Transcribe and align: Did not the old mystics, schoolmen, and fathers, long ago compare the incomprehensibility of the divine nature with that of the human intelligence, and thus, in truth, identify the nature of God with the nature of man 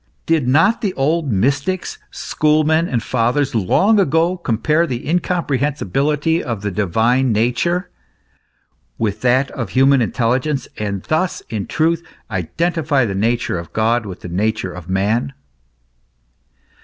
Did 0.25 0.47
not 0.47 0.81
the 0.81 0.95
old 0.95 1.31
mystics, 1.31 1.99
schoolmen, 2.09 2.87
and 2.89 3.03
fathers, 3.03 3.53
long 3.53 3.99
ago 3.99 4.35
compare 4.35 4.87
the 4.87 5.07
incomprehensibility 5.07 6.43
of 6.43 6.63
the 6.63 6.71
divine 6.71 7.31
nature 7.31 7.91
with 8.97 9.21
that 9.21 9.51
of 9.51 9.67
the 9.67 9.73
human 9.73 10.01
intelligence, 10.01 10.67
and 10.79 11.03
thus, 11.03 11.41
in 11.51 11.67
truth, 11.67 12.01
identify 12.31 13.05
the 13.05 13.13
nature 13.13 13.59
of 13.59 13.73
God 13.73 14.07
with 14.07 14.21
the 14.21 14.27
nature 14.29 14.73
of 14.73 14.89
man 14.89 15.33